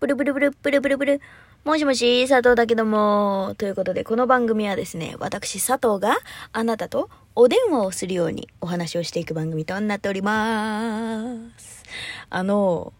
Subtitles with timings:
[0.00, 1.20] ブルブルブル、ブルブルブル。
[1.64, 3.56] もしもし、佐藤だけども。
[3.58, 6.18] ということで、この番組はですね、私佐藤が
[6.52, 11.82] あなたとお電話をするようにお話をしていく番組となっております。
[12.30, 12.92] あの、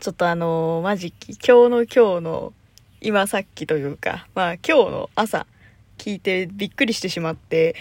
[0.00, 2.52] ちょっとあの、マジ、今日の今日の、
[3.00, 5.46] 今さっきというか、まあ今日の朝、
[5.96, 7.76] 聞いてびっくりしてしまって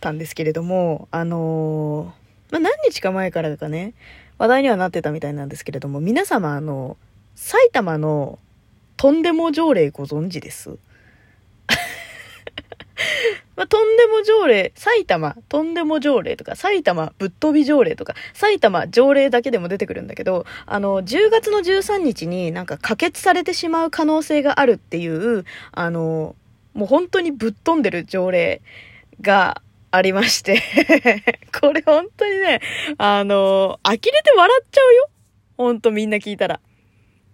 [0.00, 2.14] たんですけれども、あの
[2.52, 3.94] まあ何日か前からかね、
[4.38, 6.96] 話題にはなってたみたいなんですけれども、皆様あの、
[7.42, 8.38] 埼玉の
[8.98, 10.68] とんでも条例ご存知です？
[13.56, 26.36] まあ、とんでも条例、埼玉とんでも条例とか、埼玉ぶっ飛び条例とか、埼玉条例だけでも出てくるんだけど、あの、10月の13日になんか可決されてしまう可能性があるっていう、あの、
[26.74, 28.60] もう本当にぶっ飛んでる条例
[29.22, 30.60] がありまして、
[31.58, 32.60] これ本当にね、
[32.98, 35.08] あの、呆れて笑っちゃうよ。
[35.56, 36.60] ほんとみんな聞いたら。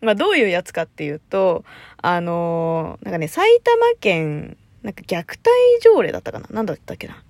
[0.01, 1.65] まあ、どういうやつかっていうと、
[2.03, 5.39] あの、なんかね、埼玉県、なんか虐待
[5.83, 6.47] 条例だったかな？
[6.51, 7.23] なんだったっけな？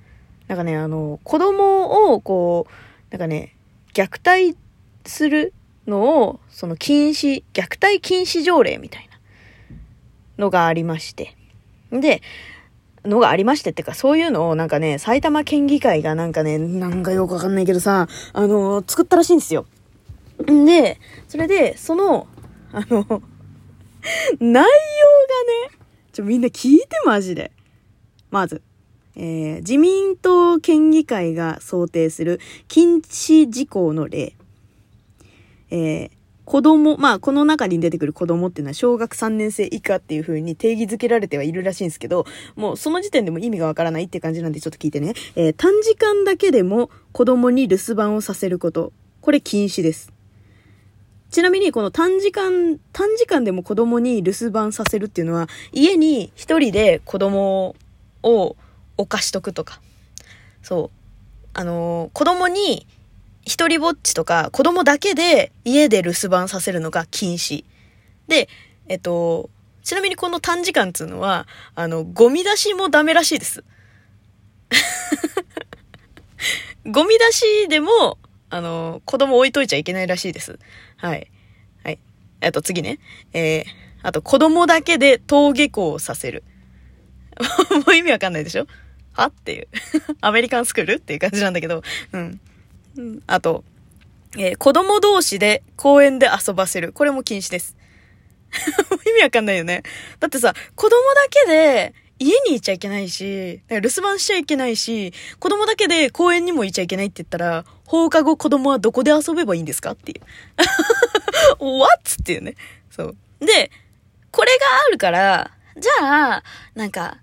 [0.48, 2.72] なんかね、あの、子供をこう、
[3.10, 3.54] なんかね、
[3.94, 4.56] 虐待
[5.06, 5.54] する
[5.86, 9.16] のを、その禁止、虐待禁止条例みたいな
[10.38, 11.34] のがありまして。
[11.90, 12.20] で、
[13.04, 19.64] のがありましてってか、そういうのをなんかね、埼玉県議会がなんかね、なんかよくわかんないけどさ、あの、作ったらしいんですよ。
[20.50, 22.26] んで、それで、その、
[22.72, 23.22] あの、
[24.40, 25.78] 内容がね、
[26.12, 27.52] ちょ、みんな聞いてマジで。
[28.30, 28.62] まず、
[29.16, 34.34] えー、自民党県議会が想定する禁止事項の例。
[35.70, 36.10] えー、
[36.44, 45.14] 子供、まあ、この中に出てくる子供っていうのは小学3年生以下っていう風に定義づけられてはいるらしいんですけど、もうその時点でも意味がわからないって感じなんでちょっと聞いてね。
[45.34, 48.92] えー、短時間だけでも子供に留守番をさせること。
[49.22, 50.15] これ禁止です。
[51.36, 57.76] ちなみにこの短時間、短時間でも子供に留守番させるっていうのは、家に一人で子供
[58.22, 58.56] を
[58.96, 59.82] 置かしとくとか。
[60.62, 60.90] そう。
[61.52, 62.86] あのー子供に
[63.42, 67.66] 一人ぼっちとか、子供だけで家で留守番させるのが禁止。
[68.28, 68.48] で、
[68.88, 69.50] えっと、
[69.82, 73.62] ちなみにこの短時間っていうのは、あの、ゴミ出しもダメらしいです。
[76.90, 78.16] ゴミ出しでも、
[78.56, 80.58] あの、子供置いといちゃいけないらしいです。
[80.96, 81.30] はい。
[81.84, 81.98] はい。
[82.40, 82.98] あと次ね。
[83.32, 83.64] えー、
[84.02, 86.42] あと子供だけで登下校させる。
[87.86, 88.66] もう意味わかんないでしょ？
[89.12, 89.26] は？
[89.26, 89.68] っていう。
[90.22, 90.92] アメリカンスクール？
[90.94, 91.82] っていう感じなんだけど。
[92.12, 92.40] うん。
[92.96, 93.62] うんあと、
[94.38, 96.92] えー子供同士で公園で遊ばせる。
[96.92, 97.76] これも禁止です。
[99.06, 99.82] 意味わかんないよね。
[100.18, 110.20] だってさ、子供だけで家にいちゃいけないし、留守番しちゃいけないし、子供だけで公園にもいちゃいけないって言ったら、放課後子供はどこで遊べばいいんですかっていう。
[111.60, 112.16] What?
[112.20, 112.54] っていうね。
[112.90, 113.16] そう。
[113.40, 113.70] で、
[114.30, 116.42] これがあるから、じゃあ、
[116.74, 117.18] なんか、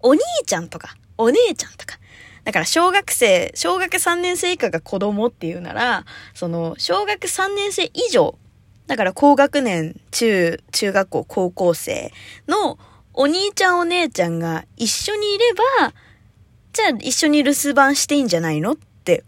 [0.00, 1.98] お兄ちゃんとか、お姉ちゃんとか、
[2.44, 8.38] だから小学生、小学3年生以下が子供っていうなら、その、小学3年生以上、
[8.86, 12.12] だから高学年、中、中学校、高校生
[12.48, 12.78] の
[13.12, 15.92] お兄ちゃんお姉ちゃんが一緒にいれば、
[16.72, 19.24] じゃあ一緒に留守番していいんじゃないのって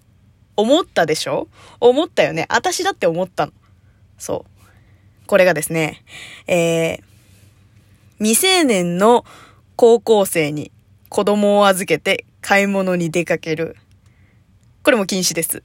[0.57, 1.49] 思ったでしょ？
[1.81, 2.47] 思ったよね。
[2.49, 3.53] 私だって思ったの。
[4.19, 5.27] そう。
[5.27, 6.05] これがですね、
[6.47, 7.03] えー、
[8.19, 9.25] 未成年の
[9.77, 10.71] 高校生に
[11.09, 13.77] 子供を預けて買い物に出かける。
[14.85, 15.63] これも禁止です。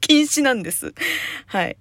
[0.00, 0.92] 禁止なんです。
[1.46, 1.76] はい。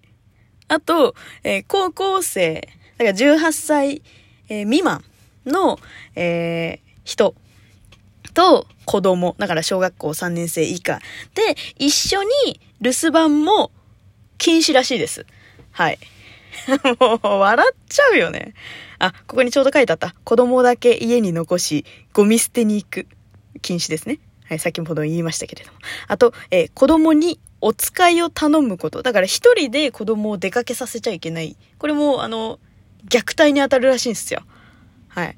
[0.68, 4.02] あと、えー高校生、だから18歳、
[4.50, 5.03] えー未満
[5.46, 5.80] の、
[6.16, 7.35] えー人
[8.34, 11.00] と子供、だから小学校3年生以下
[11.34, 12.30] で一緒に
[12.81, 13.72] 留守番も
[14.38, 15.25] 禁止らしいです。
[15.72, 16.00] はい。
[17.00, 18.53] もう笑っちゃうよね。
[19.00, 20.16] あ、ここにちょうど書いてあった。
[20.24, 23.08] 子供だけ家に残し、ゴミ捨てに行く。
[23.62, 24.19] 禁止ですね。
[24.46, 25.79] はい、先ほど言いましたけれども。
[26.08, 29.02] あと、えー子供にお使いを頼むこと。
[29.02, 31.58] だから一人で子供を出かけさせちゃいけない。
[31.79, 32.59] これも、あの、
[33.05, 34.41] 虐待に当たるらしいんですよ。
[35.09, 35.38] はい。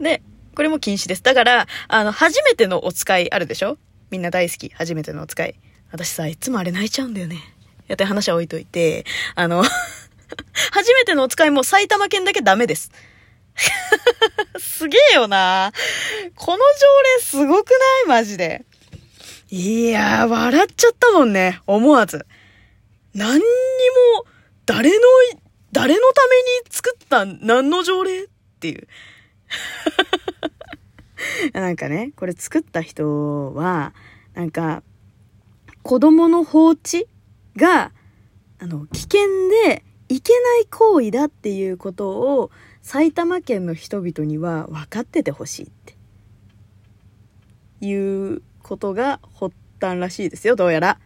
[0.00, 0.22] で、
[0.54, 1.22] これも禁止です。
[1.22, 3.78] だから、あの、初めてのお使いあるでしょ？
[4.10, 4.70] みんな大好き。
[4.70, 5.54] 初めてのお使い。
[5.92, 7.38] 私さ、いつもあれ泣いちゃうんだよね。
[7.86, 9.04] やって話は置いといて、
[9.34, 9.64] あの、
[10.72, 12.92] 初めてのお使いも埼玉県だけダメです。
[14.58, 15.72] すげえよな
[16.36, 16.62] この条
[17.18, 18.08] 例すごくない？
[18.08, 18.64] マジで。
[19.48, 21.60] いやー、笑っちゃったもんね。
[21.66, 22.26] 思わず。
[23.14, 24.24] 何にも、
[24.66, 25.04] 誰の、
[25.72, 28.28] 誰のために作った何の条例っ
[28.60, 28.88] ていう。
[31.52, 33.94] なんかね、これ作った人は、
[34.34, 34.82] なんか、
[35.82, 37.06] 子供の放置
[37.56, 37.92] が、
[38.58, 39.20] あの、危険
[39.66, 42.50] でいけない行為だっていうことを
[42.82, 45.96] 埼玉県の人々には分かっててほしいって。
[47.82, 50.98] いうことが発端らしいですよどうやら。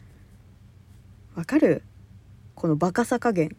[1.34, 1.82] わかる？
[2.54, 3.56] このバカさ加減。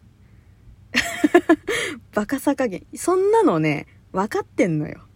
[2.12, 5.06] バカさ加減そんなのね分かってんのよ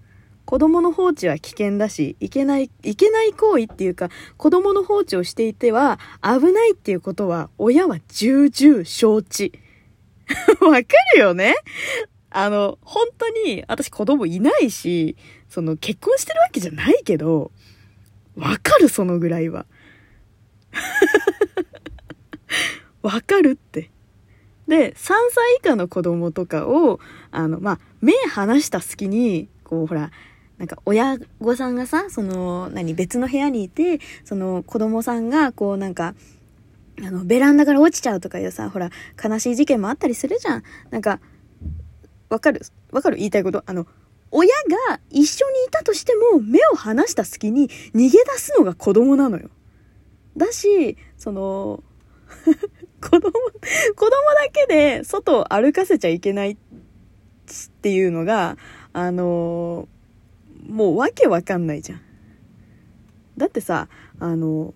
[0.50, 9.52] 子供の放置は危険だし、いけない、いけない行為っていうか、子供の放置をしていては危ないっていうことは、親は重々承知。
[10.60, 11.54] わかるよね？
[12.30, 15.14] あの、本当に、私子供いないし、
[15.48, 17.52] その、結婚してるわけじゃないけど、
[18.34, 19.66] わかる、そのぐらいは。
[23.02, 23.92] わかるって。
[24.70, 25.17] で、3歳
[25.58, 27.00] 以下の子供とかを、
[27.32, 30.12] あの、まあ、目離した隙に、こう、ほら、
[30.58, 36.14] なんか親御さんがさ、その、何、別の部屋にいて、その子供さんが、こうなんか、
[37.02, 38.90] あの、ベランダから落ちちゃうとかいうさ、ほら、
[39.20, 40.62] 悲しい事件もあったりするじゃん。
[40.90, 41.19] なんか、
[42.28, 42.61] わかる？
[42.93, 43.17] わかる？
[43.17, 43.64] 言いたいこと？
[43.67, 43.88] あの、
[44.31, 44.55] 親
[44.88, 49.50] が一緒にいたとしても、目を離した隙に逃げ出すのが子供なのよ。
[50.37, 51.82] だし、その、
[53.02, 56.56] 子供、子供だけで外を歩かせちゃいけないっ
[57.82, 58.56] ていうのが、
[58.93, 60.00] あのー
[60.70, 62.00] もうわけわかんないじゃん。
[63.37, 63.88] だってさ、
[64.19, 64.75] あの、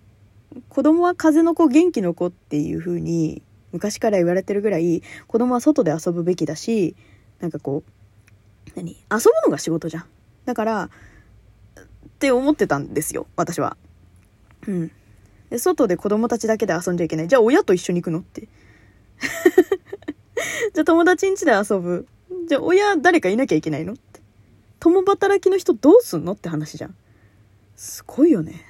[0.69, 3.41] 子供は風の子元気の子っていう風に
[3.71, 6.95] 昔から言われてるぐらい子供は外で遊ぶべきだし、
[7.39, 8.91] なんかこう、何？
[8.91, 10.05] 遊ぶのが仕事じゃん。
[10.45, 11.83] だから、っ
[12.19, 13.77] て思ってたんですよ、私は。
[14.67, 14.91] うん。
[15.49, 17.27] で、外で子供たちだけで遊んじゃいけない。
[17.27, 18.47] じゃあ親と一緒に行くのって。
[20.73, 22.07] じゃあ友達ん家で遊ぶ。
[22.47, 24.21] じゃあ親誰かいなきゃいけないのって
[24.79, 26.95] 共働きの人どうすんのって話じゃん。
[27.75, 28.65] すごいよね。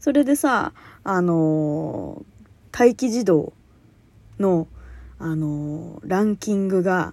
[0.00, 0.72] それでさ、
[1.04, 3.52] あのー、待機児童
[4.38, 4.68] の、
[5.18, 7.12] あのー、ランキングが、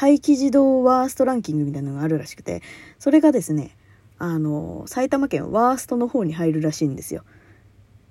[0.00, 2.62] 待機児童ワーストランキングみたいなのがあるらしくて、
[2.98, 3.76] それがですね、
[4.20, 7.24] あの、埼玉県ワーストの方に入るらしいんですよ。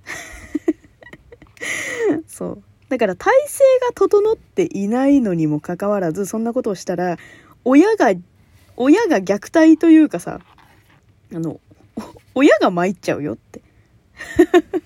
[2.28, 2.64] そう。
[2.90, 7.18] だから体制が整っていないのにもかかわらず、そんなことをしたら、
[7.64, 8.12] 親が
[8.76, 10.40] 親が虐待というかさ、
[11.32, 11.60] あの、
[12.34, 13.62] 親が参っちゃうよって。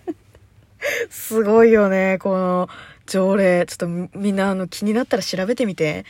[1.10, 2.68] すごいよね、この
[3.06, 3.66] 条例。
[3.66, 6.06] ちょっとみんなあの気になったら調べてみて。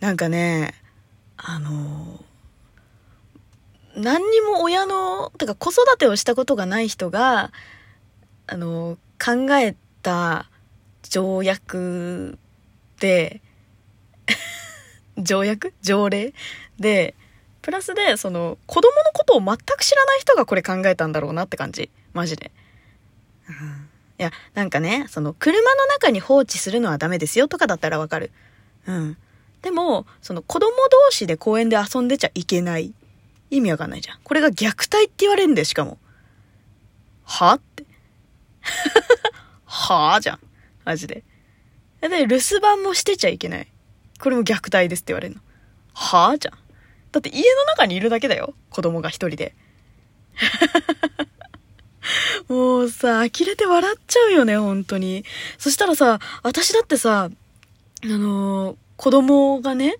[0.00, 0.74] なんかね、
[1.36, 2.24] あの、
[3.98, 7.52] 何にも親の、てか子育てをしたことがない人が、
[8.46, 10.48] あの、考えた
[11.02, 12.38] 条約
[13.00, 13.40] で、
[15.18, 15.74] 条約？
[15.82, 16.32] 条例
[16.78, 17.14] で、
[17.62, 21.90] プラスで、その、子供のことを全く知らない人がこれ考えたんだろうなって感じ。
[22.12, 22.52] マジで。
[23.48, 28.30] うん、いや、なんかね、その、車の中に放置するのはダメですよとかだったらわかる。
[28.86, 29.16] うん。
[29.62, 32.94] でも、その、子供同士で公園で遊んでちゃいけない。
[33.50, 34.18] 意味わかんないじゃん。
[34.22, 35.98] これが虐待って言われるんだよ、しかも。
[37.24, 37.84] はって。
[39.64, 40.38] はあじゃん。
[40.84, 41.22] マジで。
[42.00, 43.68] で、留守番もしてちゃいけない。
[44.20, 45.40] これも虐待ですって言われるの。
[45.94, 46.54] はあじゃん。
[47.12, 48.54] だって家の中にいるだけだよ。
[48.70, 49.54] 子供が一人で。
[52.48, 55.24] もうさ、呆れて笑っちゃうよね、本当に。
[55.58, 57.30] そしたらさ、私だってさ、
[58.04, 59.96] あのー、子供がね、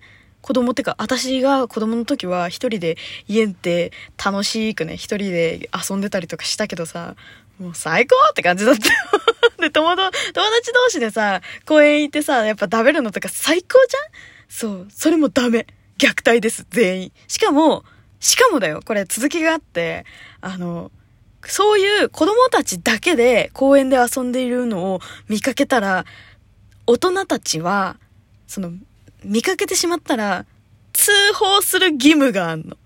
[0.49, 7.15] 子供ってか、私が子供の時は一人で家って楽しくね、一人で遊んでたりとかしたけどさ、
[7.59, 8.93] もう最高って感じだったよ。
[9.61, 14.03] で、友達、友達同士でさ、公園行ってさ、やっぱ食べるのとか最高じゃん？
[14.49, 15.67] そう、それもダメ。
[15.99, 17.11] 虐待です、全員。
[17.27, 17.83] しかも、
[18.19, 20.03] しかもだよ、これ続きがあって、
[20.41, 20.91] あの、
[21.45, 26.05] そういう子供たちだけで公園で遊んでいるのを見かけたら、
[26.87, 27.97] 大人たちは、
[28.47, 28.71] その、
[29.23, 30.45] 見かけてしまったら、
[30.93, 32.77] 通報する義務があんの。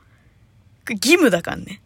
[0.90, 1.82] 義務だからね。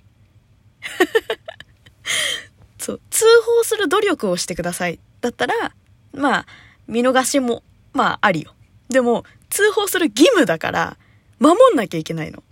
[2.79, 3.25] そう、通
[3.57, 4.99] 報する努力をしてください。
[5.21, 5.73] だったら、
[6.13, 6.45] まあ、
[6.87, 7.63] 見逃しも、
[7.93, 8.53] まあ、ありよ。
[8.89, 10.97] でも、通報する義務だから、
[11.39, 12.43] 守んなきゃいけないの。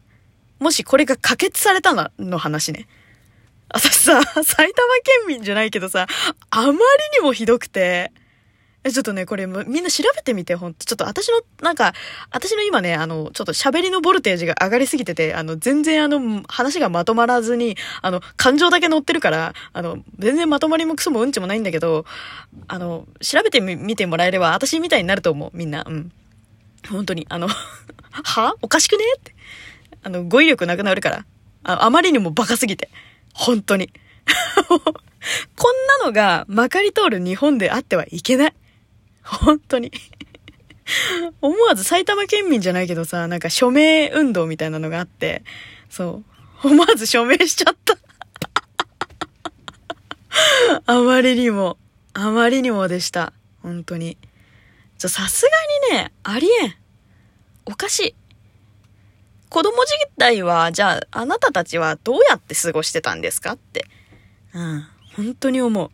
[0.60, 2.88] もしこれが可決されたな、の話ね。
[3.70, 4.74] 私さ、埼玉県
[5.28, 6.08] 民じゃないけどさ、
[6.50, 6.78] あまり
[7.20, 8.12] にもひどくて、
[8.92, 10.86] ちょっとね、これみんな調べてみて、ほんと。
[10.86, 11.94] ちょっと私の、なんか、
[12.32, 22.06] 私の今ね、あの、ちょっと喋りのボルテージが上がりすぎてて、あの、全然あの、話がまとまらずに、あの、感情だけ乗ってるから、あの、全然まとまりもクソもうんちもないんだけど、
[22.68, 25.84] あの、調べてみてもらえれば、私みたいになると思う、みんな。
[25.88, 26.12] うん。
[26.90, 27.48] 本当に、あの
[28.24, 28.56] は？
[28.62, 29.04] おかしくね？
[29.18, 29.36] って。
[30.04, 31.26] あの、語彙力なくなるから。
[31.64, 32.92] ああまりにもバカすぎて。
[33.34, 33.90] 本当に。
[34.68, 38.54] こんなのがまかり通る日本であってはいけない。
[39.26, 39.92] 本当に。
[41.42, 45.44] 思わず埼玉県民じゃないけどさ、なんか署名運動みたいなのがあって、
[45.90, 46.24] そ
[46.64, 46.68] う。
[46.68, 47.98] 思わず署名しちゃった。
[50.86, 51.78] あまりにも、
[52.14, 53.34] あまりにもでした。
[53.62, 54.18] 本当に。
[54.98, 55.46] ちょ、さす
[55.90, 56.76] がにね、ありえん。
[57.66, 58.16] おかしい。
[59.50, 63.86] 子供時代は、じゃあ、あなたたちはどうやって過ごしてたんですかって。
[64.54, 64.86] うん。
[65.16, 65.90] 本当に思う。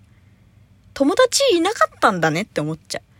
[0.93, 3.10] 友達いなかったんだねって思っちゃう。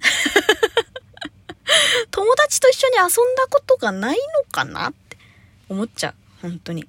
[2.10, 5.16] 友達と一緒に遊んだことがないのかなって
[5.68, 6.14] 思っちゃう。
[6.42, 6.86] 本当に。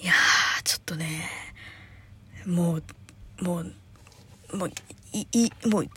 [0.00, 1.28] いやー、ちょっとね、
[2.46, 2.82] もう、
[3.40, 3.72] もう、
[4.56, 4.70] もう、
[5.12, 5.90] い、い、もう、言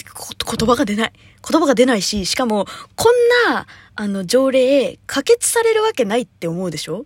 [0.67, 1.13] 葉が出ない。
[1.47, 3.13] 言葉が出ないし、しかも、こん
[3.51, 7.05] な、あの、条例、可決されるわけないって思うでしょ？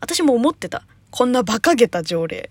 [0.00, 0.84] 私も思ってた。
[1.10, 2.50] こんな馬鹿げた条例。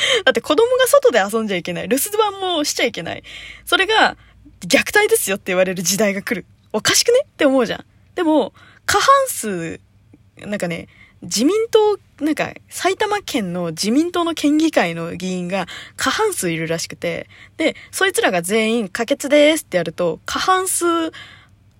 [0.24, 1.88] だって子供が外で遊んじゃいけない。
[1.88, 3.22] 留守番もしちゃいけない。
[3.64, 4.16] それが、
[4.60, 6.46] 虐待ですよって言われる時代が来る。
[6.72, 7.20] おかしくね？
[7.24, 7.84] って思うじゃん。
[8.14, 8.52] でも、
[8.86, 9.80] 過半数、
[10.38, 10.88] なんかね、
[11.22, 20.84] 自民党、なんか、埼玉県の自民党の県議会の議員が過半数いるらしくて、で、そいつらが全員可決ですってやると、過半数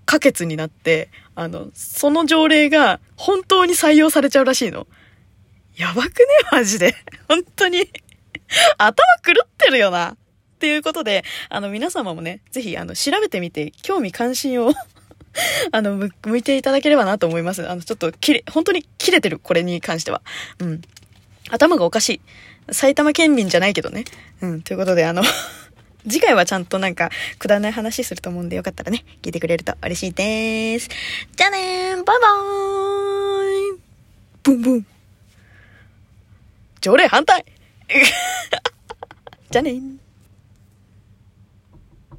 [0.07, 4.87] 可決になって、あの、その条例が本当に採用されちゃうらしいの。
[5.77, 6.27] やばくね？
[6.51, 6.95] マジで。
[7.29, 7.89] 本当に
[8.79, 10.11] 頭狂ってるよな。
[10.11, 10.17] っ
[10.59, 14.75] ていうことで、あの、皆様もね、ぜひ、あの、調べてみて、興味関心を
[15.71, 17.69] あの、向いていただければなと思います。
[17.69, 20.21] あの、ちょっと、きれ、本当に切れてる、これに関しては。
[20.59, 20.83] うん。
[21.51, 22.21] 頭がおかし
[22.69, 22.73] い。
[22.73, 24.05] 埼玉県民じゃないけどね。
[24.41, 25.23] うん、ということで、あの
[26.09, 30.89] 次回はちゃんとなんか、くだらない話すると思うんで、よかったらね、聞いてくれると嬉しいです。
[31.37, 33.81] じゃあねーバイバーイ
[34.43, 34.87] ブンブン
[36.81, 37.45] 条例反対
[39.51, 40.08] じゃあねー。